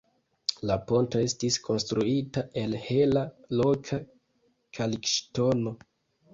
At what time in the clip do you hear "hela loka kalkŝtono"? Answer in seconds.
2.87-5.79